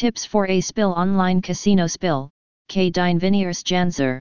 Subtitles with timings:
[0.00, 2.30] Tips for a spill online casino spill,
[2.70, 4.18] K dine viniers janzer.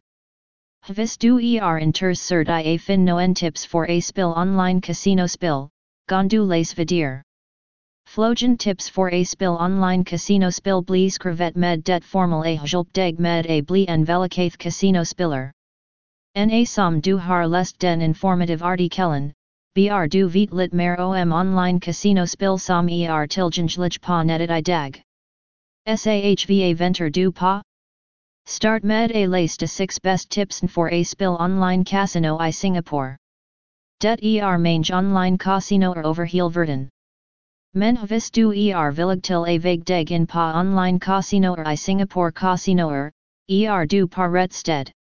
[0.86, 5.70] Hvis du er inters i a fin noen tips for a spill online casino spill,
[6.10, 7.22] gondu les vidir.
[8.06, 12.92] Flogen tips for a spill online casino spill blees crevet med det formal a hjulp
[12.92, 15.54] deg med a bli en velikaith casino spiller.
[16.36, 19.32] Na som du har lest den informative artikelen,
[19.76, 24.62] br du vet lit mer om online casino spill som er tilgængelig på nettet i
[24.62, 25.04] dag.
[25.88, 27.62] Sahva venter du pa?
[28.46, 33.18] Start med a liste 6 best tips for a spill online casino i Singapore.
[34.00, 36.90] Det er mange online casinoer over hele verden.
[37.74, 42.32] Men hvis du er villig til a veg deg in pa online casinoer i Singapore
[42.32, 43.12] casinoer,
[43.50, 44.92] er er du på ret sted.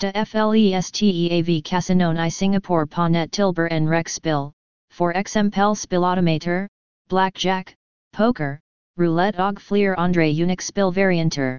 [0.00, 4.52] De flesteav casinon i Singapore på net tilber en rec spill,
[4.90, 6.68] for eksempel spillautomater,
[7.08, 7.74] blackjack,
[8.12, 8.61] poker,
[8.98, 11.58] roulette og flere andre unique spill varianter.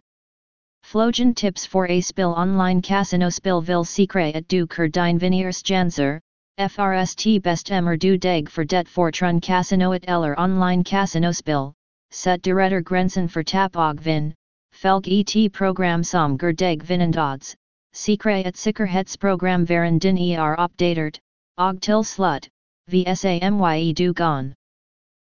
[0.83, 5.63] Flogen tips for a spill online casino spill vil sikre at du kur din viniers
[5.63, 6.19] janser,
[6.59, 11.73] FRST best emmer du deg for det fortrun casinoet eller online casino spill,
[12.11, 14.33] set deretter grensen for tap og vin,
[14.71, 17.55] felg et program som ger deg vinendods,
[17.93, 21.17] sikre et sikkerhetsprogram varen din er opdatert,
[21.57, 22.47] og til slut,
[22.91, 24.53] vsamye du gon.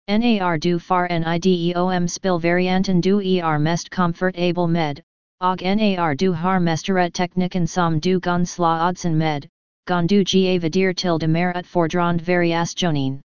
[0.10, 5.02] NAR du far NIDEOM spill varianten du er mest comfortable med,
[5.40, 9.48] og NAR du har mesteret teknikken som du gon sla odsen med,
[9.88, 13.22] gon du gavidir til de merit fordrand variationen.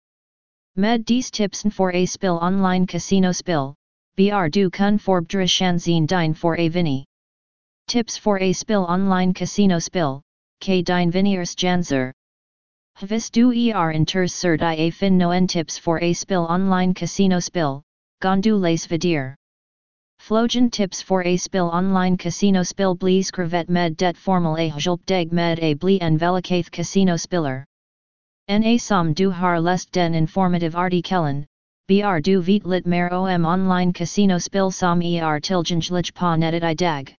[0.75, 3.75] Med dis tipsen for a spill online casino spill,
[4.17, 7.05] br du kun forbdre shanzine dine for a vini.
[7.87, 10.23] Tips for a spill online casino spill,
[10.59, 12.13] k dine viniers janzer.
[12.99, 17.39] Hvis du er inters cert i a fin noen tips for a spill online casino
[17.39, 17.81] spill,
[18.21, 19.35] gondu les vidir.
[20.19, 25.05] Flogen tips for a spill online casino spill blees crevet med det formal a hjulp
[25.05, 27.65] deg med a bli en velikaith casino spiller.
[28.47, 31.45] Na som du har lest den informative artikelen,
[31.87, 36.73] br du vet lit mer om online casino spill som er tilgængelig på nettet i
[36.75, 37.15] dag.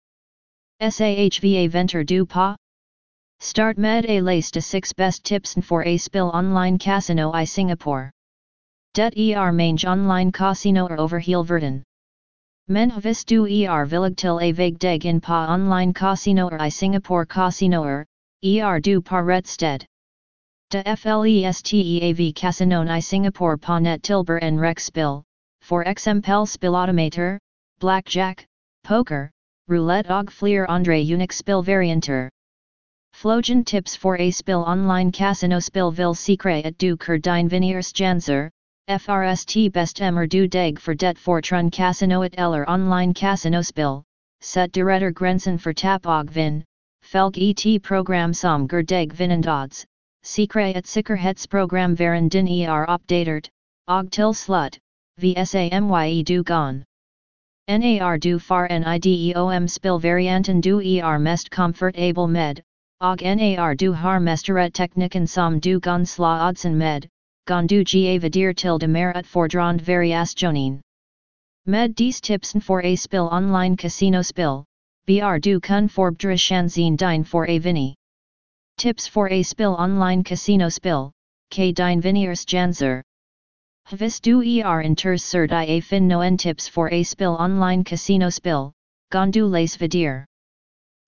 [0.80, 2.56] Sahva venter du pa?
[3.44, 8.10] Start med a liste 6 best tips for a spill online casino i Singapore.
[8.94, 11.82] Det er mange online casinoer over hele verden.
[12.68, 17.26] Men hvis du er villig til a veg deg in pa online casinoer i Singapore
[17.26, 18.06] casinoer,
[18.42, 19.84] er du på ret sted.
[20.70, 25.22] De flesteav casinon i Singapore på net tilber en rec spill,
[25.60, 27.38] for eksempel spillautomater,
[27.78, 28.46] blackjack,
[28.84, 29.30] poker,
[29.68, 32.30] roulette og flere andre unique spill varianter.
[33.14, 35.12] Flogen tips for a spill online.
[35.12, 38.50] Casino spill vil sikre at du kur din viniers janser,
[38.88, 43.14] FRST best emmer du deg for det fortrun casinoet eller online.
[43.14, 44.02] Casino spill,
[44.40, 46.64] set deretter grensen for tap og vin,
[47.02, 49.86] felg et program som ger deg vinendods,
[50.24, 53.48] sikre et sikkerhetsprogram varen din er opdatert,
[53.86, 54.76] og til slut,
[55.20, 56.82] vsamye du gon.
[57.68, 62.60] NAR du far NIDEOM spill varianten du er mest comfortable med,
[63.00, 67.06] og NAR du har mesteret teknikken som du gon sla odsen med,
[67.46, 70.80] gon du gavidir til de merit fordrand variationen.
[71.66, 74.64] Med dis tipsen for a spill online casino spill,
[75.06, 77.94] br du kun forbdre shanzine dine for a vini.
[78.78, 81.12] Tips for a spill online casino spill,
[81.50, 83.02] k dine viniers janzer.
[83.90, 88.30] Hvis du er inters cert i a fin noen tips for a spill online casino
[88.30, 88.72] spill,
[89.10, 90.24] gondu les vidir.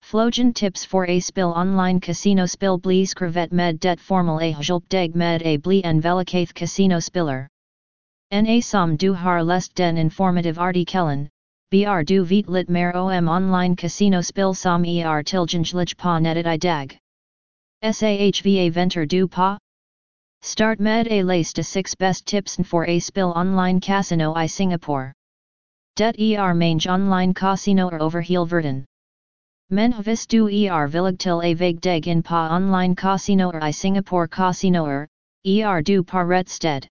[0.09, 4.87] Flogen tips for a spill online casino spill blees crevet med det formal a hjulp
[4.87, 7.49] deg med a bli en velikaith casino spiller.
[8.31, 11.27] Na som du har lest den informative artikelen,
[11.71, 16.57] br du vet lit mer om online casino spill som er tilgængelig på nettet i
[16.57, 16.97] dag.
[17.83, 19.57] Sahva venter du pa?
[20.41, 25.11] Start med a liste 6 best tips for a spill online casino i Singapore.
[25.97, 28.85] Det er mange online casinoer over hele verden.
[29.69, 34.27] Men hvis du er villig til a veg deg in pa online casinoer i Singapore
[34.27, 35.07] casinoer,
[35.45, 36.87] er du på ret sted.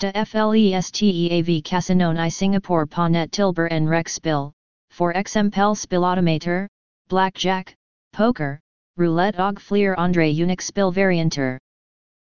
[0.00, 4.50] De flesteav casinon i Singapore på net tilber en rec spill,
[4.90, 6.66] for eksempel spillautomater,
[7.08, 7.76] blackjack,
[8.12, 8.58] poker,
[8.98, 11.60] roulette og flere andre unique spill varianter.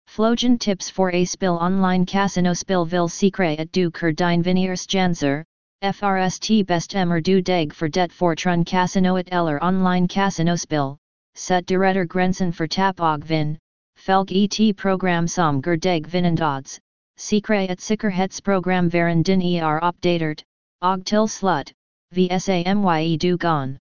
[0.07, 4.87] Flogen tips for a spill online casino spill vil sikre at du kur din viniers
[4.87, 5.43] janser,
[5.81, 10.97] FRST best emmer du deg for det fortrun casinoet eller online casino spill,
[11.35, 13.57] set deretter grensen for tap og vin,
[13.95, 16.81] felg et program som ger deg vinendods,
[17.17, 20.43] sikre et sikkerhetsprogram varen din er opdatert,
[20.81, 21.71] og til slut,
[22.13, 23.77] vsamye du gon.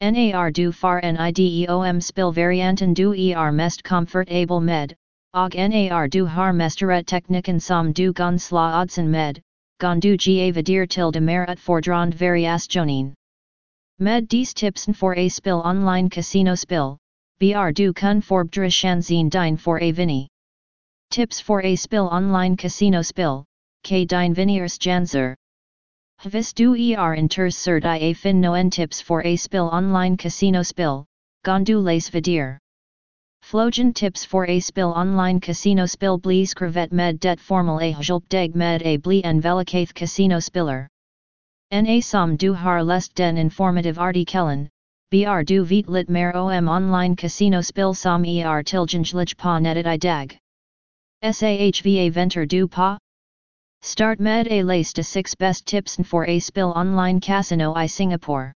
[0.00, 4.94] NAR du far NIDEOM spill varianten du er mest comfortable med,
[5.34, 9.42] og NAR du har mesteret teknikken som du gon sla odsen med,
[9.78, 13.14] gon du giavadir til de mer utfordrande variationen.
[13.98, 16.98] Med dis tipsen for a spill online casino spill,
[17.40, 20.28] br du kun forbdre shanzine dine for a vini.
[21.10, 23.44] Tips for a spill online casino spill,
[23.84, 25.34] k dine viniers janzer.
[26.24, 30.62] Hvis du er inters cert i a fin noen tips for a spill online casino
[30.62, 31.06] spill,
[31.44, 32.58] gondu les vidir.
[33.50, 38.28] Flogen tips for a spill online casino spill blees crevet med det formal a hjulp
[38.28, 40.86] deg med a bli en velikaith casino spiller.
[41.72, 44.68] Na som du har lest den informative artikelen,
[45.10, 49.96] br du vet lit mer om online casino spill som er tilgængelig på nettet i
[49.96, 50.38] dag.
[51.24, 52.98] Sahva venter du pa?
[53.80, 58.52] Start med a list de 6 best tips for a spill online casino i Singapore.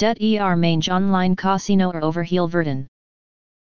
[0.00, 2.88] Det er mange online casino er over heel verden.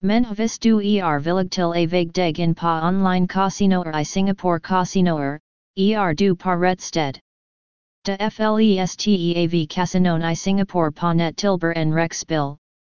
[0.03, 4.03] Men hvis du er villig til a veg deg in pa online casino er i
[4.03, 5.39] Singapore casino er,
[6.15, 7.21] du par ret sted.
[8.05, 12.15] De flesteav casinon i Singapore pa net tilber en rec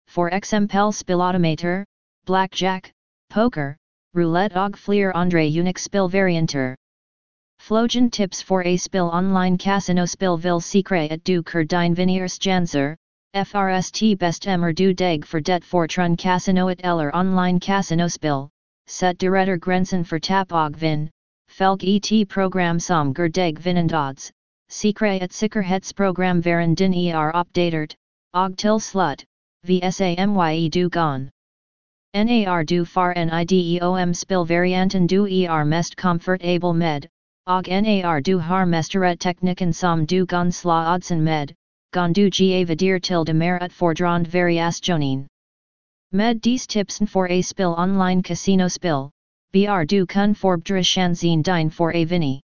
[0.09, 1.85] for exempel spillautomator,
[2.25, 2.91] blackjack,
[3.29, 3.77] poker,
[4.15, 6.09] roulette og flere andre unique spill.
[7.61, 12.39] Flogen tips for a spill online casino spill vil sikre at du kur dine viniers
[12.39, 12.97] janser,
[13.35, 18.51] FRST best emmer du deg for det fortrun casinoet eller online casino spill,
[18.87, 21.09] set deretter grensen for tap og vin,
[21.49, 24.31] felg et program som ger deg vinendods,
[24.69, 27.95] sikre et sikkerhetsprogram varen din er opdatert,
[28.35, 29.25] og til slut,
[29.65, 31.31] vsamye du gon.
[32.13, 37.09] NAR du far NIDEOM spill varianten du er mest comfortable med,
[37.47, 41.55] og NAR du har mesteret teknikken som du gon sla odsen med,
[41.93, 45.27] gon du giavadir til de mer utfordrande variationen.
[46.13, 49.11] Med dis tipsen for a spill online casino spill,
[49.53, 52.41] br du kun forbdre shanzine dine for a vini.